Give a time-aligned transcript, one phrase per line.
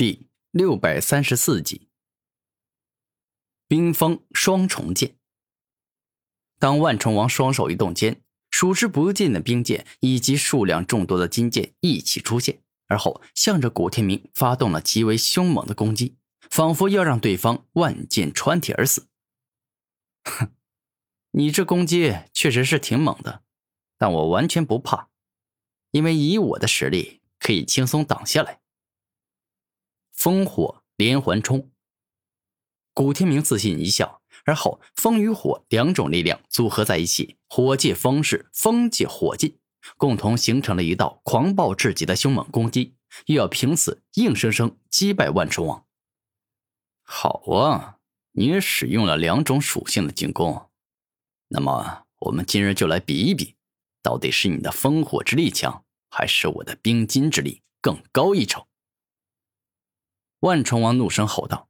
[0.00, 1.90] 第六百三十四集，
[3.68, 5.18] 冰封双重剑。
[6.58, 16.16] 当万重王双手一动间，数之不尽的冰剑以及数量众多的金剑一起出现，而后向着古天明发动了极为凶猛的攻击，
[16.48, 19.06] 仿佛要让对方万箭穿体而死。
[20.24, 20.50] 哼，
[21.32, 23.42] 你这攻击确实是挺猛的，
[23.98, 25.10] 但我完全不怕，
[25.90, 28.59] 因为以我的实力可以轻松挡下来。
[30.20, 31.70] 烽火连环冲。
[32.92, 39.56] 古天明自信一笑，而后风与火两种力量组合在一起，火借风势，风借火劲，
[39.96, 45.86] 共同形成了一道狂暴至极的凶猛攻击，又要凭此硬生生击败万重王。
[47.02, 47.96] 好啊，
[48.32, 50.68] 你也使用了两种属性的进攻，
[51.48, 53.54] 那么我们今日就来比一比，
[54.02, 58.66] 到底是你的烽火之力强，还是我的冰金之力更高一筹？
[60.40, 61.68] 万重王怒声吼道：“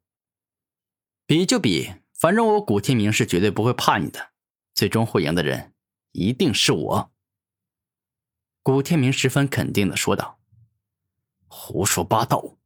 [1.26, 4.30] 比就比，反正我古天明是绝对不会怕你的。
[4.74, 5.72] 最终会赢的人，
[6.12, 7.12] 一定是我。”
[8.62, 10.38] 古天明十分肯定的说道。
[11.48, 12.56] “胡说八道！”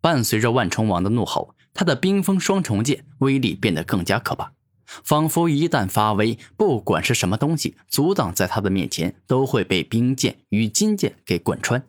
[0.00, 4.54] 伴随着万重王的怒吼，他的冰封双重剑威力变得更加可怕，
[4.86, 11.86] 仿佛一旦发威，不管是什么东西阻挡在他的面前，都会被冰剑与金剑给贯穿。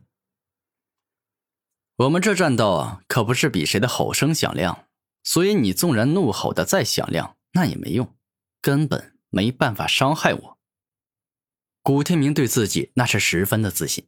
[1.98, 4.86] 我们这战斗可不是比谁的吼声响亮，
[5.24, 8.16] 所以你纵然怒吼的再响亮，那也没用，
[8.62, 10.58] 根本没办法伤害我。
[11.82, 14.08] 古天明对自己那是十分的自信。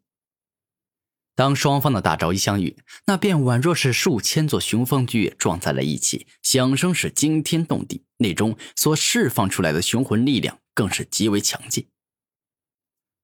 [1.34, 11.88] 当双方的大招一相遇，那便宛若是数千座雄风巨岳撞在了一起，响声是惊天动地，内中所释放出来的雄浑力量更是极为强劲。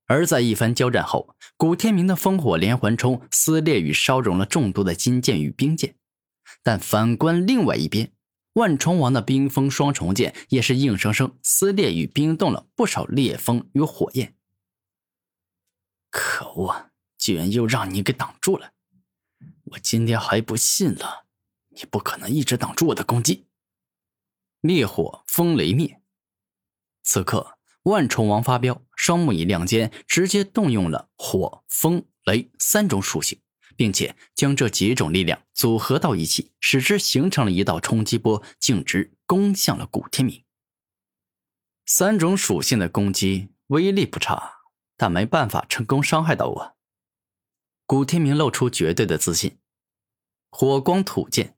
[0.07, 5.95] 而在一番交战后，古天明的烽火连环冲撕裂与烧融了众多的金剑与冰剑，
[6.61, 8.11] 但反观另外一边，
[8.53, 14.35] 万重王的冰封双重剑也是硬生生撕裂与冰冻了不少烈风与火焰。
[16.11, 18.73] 可恶，居然又让你给挡住了！
[19.71, 21.25] 我今天还不信了，
[21.69, 23.47] 你不可能一直挡住我的攻击！
[24.61, 25.99] 烈火风雷灭，
[27.03, 27.54] 此刻。
[27.85, 33.39] 万重王发飙，双目一亮间，直接动用了火、风、雷三种属性，
[33.75, 40.43] 并且将这几种力量组合到一起，使之形成了一道冲击波，径直攻向了古天明。
[41.85, 44.61] 三种属性的攻击威力不差，
[44.97, 46.75] 但没办法成功伤害到我。
[47.85, 49.59] 古天明露出绝对的自信，
[50.49, 51.55] 火光土剑，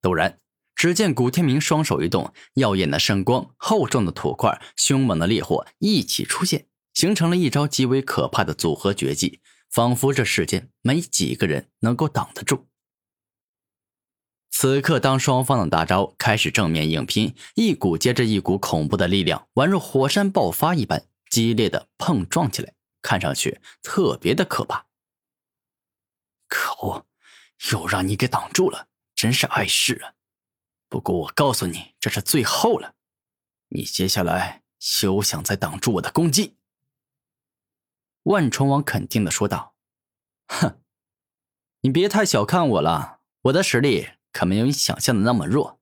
[0.00, 0.40] 陡然。
[0.76, 12.66] 只见古天明双手一动，耀眼的圣光、厚重的土块、凶猛的烈火一起出现，形成了一招极为可怕的组合绝技，仿佛这世间没几个人能够挡得住。
[14.50, 24.86] 此刻，当双方的大招开始正面硬拼，一股接着一股恐怖的力量，宛若火山爆发一般，激烈的碰撞起来，看上去特别的可怕。
[26.48, 27.06] 可恶，
[27.72, 30.15] 又让你给挡住了，真是碍事啊！
[30.88, 32.94] 不过我告诉你，这是最后了。
[33.68, 36.56] 你接下来休想再挡住我的攻击。”
[38.24, 39.74] 万重王肯定的说道。
[40.46, 40.80] “哼，
[41.80, 45.80] 你别太小看我了，我的实力可没有你想象的那么弱。”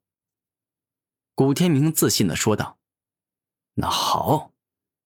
[1.35, 2.79] 古天明自信的说道。
[3.75, 4.53] “那好，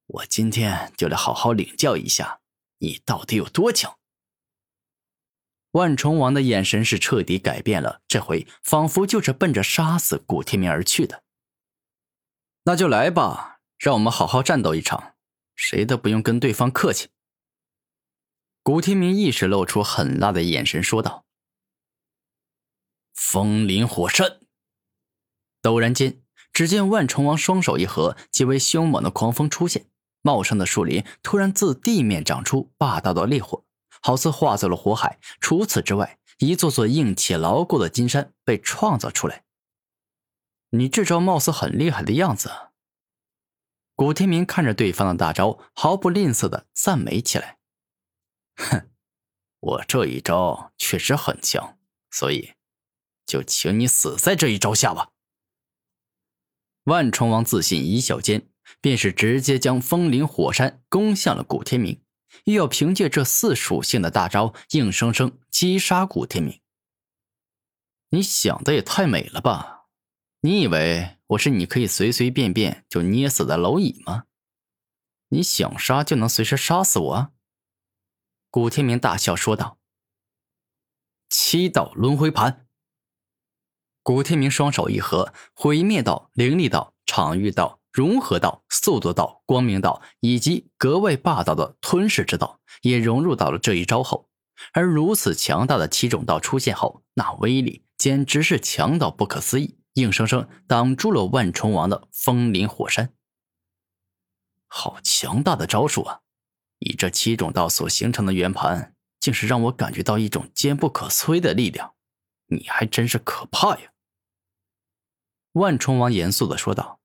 [0.07, 2.41] 我今天就来好好领教一下，
[2.79, 3.98] 你到底有多强。”
[5.73, 11.23] 万重王的眼神是彻底改变了，这回仿佛就是奔着杀死古天明而去的。
[12.65, 15.15] 那就来吧，让我们好好战斗一场，
[15.55, 17.09] 谁都不用跟对方客气。
[18.63, 21.25] 古天明一时露出狠辣的眼神，说道
[23.15, 24.41] ：“风林火山。”
[25.63, 29.87] 陡然间，只见万重王双手一合，极为凶猛的狂风出现，
[30.23, 33.65] 茂盛的树林突然自地面长出霸道的烈火。
[34.03, 35.19] 好似化作了火海。
[35.41, 39.45] 除此之外，一座座硬气牢固的金山被创造出来。
[40.71, 42.51] 你这招貌似很厉害的样子。
[43.95, 47.59] 古天明看着对方的大招，毫不吝啬的赞美起来
[48.55, 48.91] ：“哼，
[49.59, 51.79] 我这一招确实很强，
[52.11, 52.53] 所以
[53.27, 55.09] 就请你死在这一招下吧。”
[56.85, 58.49] 万重王自信一笑间，
[58.81, 62.01] 便是直接将风林火山攻向了古天明。
[62.45, 66.61] 又要凭借这四属性的大招，硬生生击杀古天明。
[68.11, 69.87] 你想的也太美了吧！
[70.41, 74.25] 你以为我是你可以随随便便就捏死的蝼蚁吗？
[75.29, 77.33] 你想杀就能随时杀死我？
[78.51, 79.79] 古天明大笑说道
[81.29, 82.67] ：“七道轮回盘。
[84.03, 94.29] 古天明双手一合，毁灭道、灵力道、场域道、融合道、速度道、光明道以及格外霸道的吞噬之道也融入到了这一招后。
[94.73, 103.13] 而如此强大的七种道出现后，那威力简直是强到不可思议，硬生生挡住了万重王的风林火山。
[104.69, 106.21] 好强大的招数啊！
[106.79, 111.95] 以这七种道所形成的圆盘，竟是让我感觉到一种坚不可摧的力量。
[112.47, 113.91] 你还真是可怕呀！
[115.55, 117.01] 万重王严肃的说道：“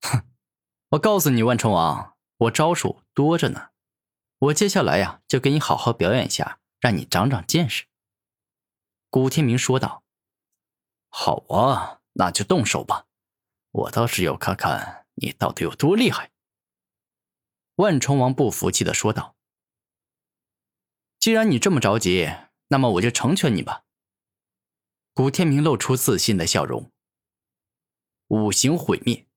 [0.00, 0.22] 哼，
[0.90, 3.68] 我告诉你，万重王，我招数多着呢。
[4.38, 7.84] 我接下来呀，就给你好好表演一下，让你长长见识。”
[9.10, 10.02] 古天明说道
[11.10, 13.04] ：“好啊，那就动手吧，
[13.70, 16.30] 我倒是要看看你到底有多厉害。”
[17.76, 19.36] 万重王不服气的说道
[21.20, 22.32] ：“既然你这么着急，
[22.68, 23.84] 那么我就成全你吧。”
[25.12, 26.90] 古天明露出自信的笑容。
[28.28, 29.27] 五行毁灭。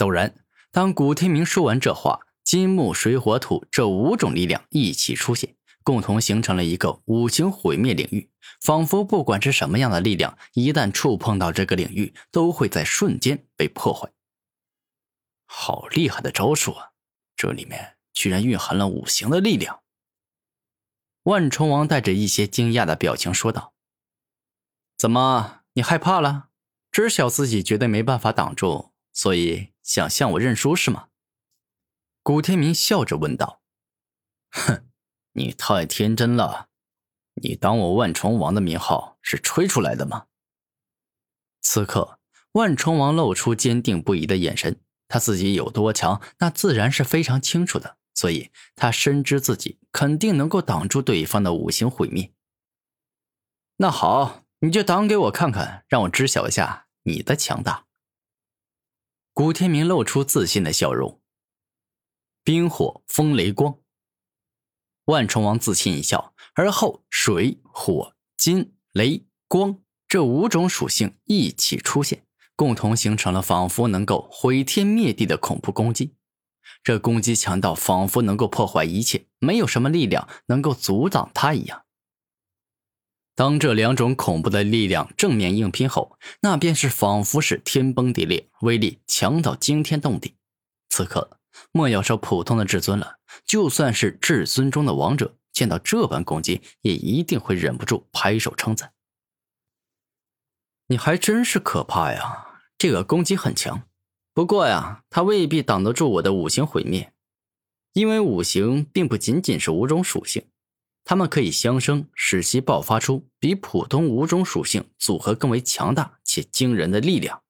[0.00, 0.34] 陡然，
[0.70, 8.30] 当古天明说完这话，金木水火土这五种力量一起出现，共同形成了一个五行毁灭领域。
[8.62, 14.10] 仿佛不管是什么样的力量，一旦触碰到这个领域，都会在瞬间被破坏。
[15.44, 16.92] 好厉害的招数啊！
[17.36, 19.82] 这里面居然蕴含了五行的力量。
[21.24, 23.74] 万重王带着一些惊讶的表情说道
[24.96, 26.48] ：“怎么，你害怕了？”
[26.90, 31.08] 知晓自己绝对没办法挡住，所以想向我认输是吗？
[32.22, 33.62] 古天明笑着问道。
[34.50, 34.84] “哼，
[35.32, 36.68] 你太天真了，
[37.34, 40.26] 你当我万重王的名号是吹出来的吗？”
[41.62, 42.18] 此刻，
[42.52, 52.32] 万重王露出坚定不移的眼神，他自己有多强，那自然是非常清楚的，所以他深知自己肯定能够挡住对方的五行毁灭。
[53.76, 54.44] 那好。
[54.62, 57.86] 你就挡给我看看，让我知晓一下你的强大。
[59.40, 61.18] 古天明露出自信的笑容。
[62.44, 63.78] 冰火风雷光。
[65.06, 76.14] 万重王自信一笑，而后水火金雷光这五种属性一起出现，共同形成了仿佛能够毁天灭地的恐怖攻击。
[76.82, 81.86] 这攻击强到仿佛能够破坏一切，没有什么力量能够阻挡它一样。
[83.40, 90.36] 当这两种恐怖的力量正面硬拼后，那便是仿佛是天崩地裂，威力强到惊天动地。
[90.90, 91.38] 此刻，
[91.72, 93.16] 莫要说普通的至尊了，
[93.46, 98.92] 就算是至尊中的王者，见到这般攻击，也一定会忍不住拍手称赞。
[100.88, 102.60] 你还真是可怕呀！
[102.76, 103.84] 这个攻击很强，
[104.34, 107.14] 不过呀，他未必挡得住我的五行毁灭，
[107.94, 110.44] 因为五行并不仅仅是五种属性。
[111.10, 117.42] 它们可以相生，使其爆发出比普通五种属性组合更为强大且惊人的力量。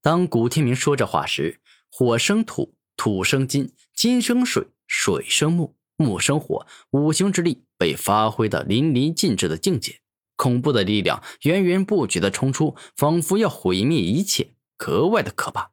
[0.00, 10.02] 当古天明说这话时，火生土，土生金，金生水，水生木，木生火，五行之力被发挥的淋漓尽致的境界。
[10.36, 15.71] 恐怖的力量源源不绝的冲出，仿佛要毁灭一切，格外的可怕。